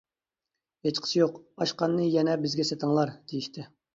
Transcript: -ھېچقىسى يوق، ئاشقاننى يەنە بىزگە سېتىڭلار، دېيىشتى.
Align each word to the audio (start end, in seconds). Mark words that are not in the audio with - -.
-ھېچقىسى 0.85 1.13
يوق، 1.19 1.35
ئاشقاننى 1.65 2.09
يەنە 2.15 2.39
بىزگە 2.47 2.65
سېتىڭلار، 2.73 3.15
دېيىشتى. 3.33 3.67